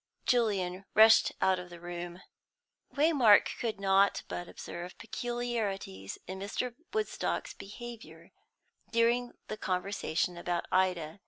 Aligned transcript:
Julian 0.25 0.85
rushed 0.95 1.31
out 1.41 1.59
of 1.59 1.69
the 1.69 1.79
room. 1.79 2.23
Waymark 2.95 3.49
could 3.59 3.79
not 3.79 4.23
but 4.27 4.47
observe 4.47 4.97
peculiarities 4.97 6.17
in 6.25 6.39
Mr. 6.39 6.73
Woodstock's 6.91 7.53
behaviour 7.53 8.31
during 8.91 9.33
the 9.47 9.57
conversation 9.57 10.37
about 10.39 10.65
Ida. 10.71 11.19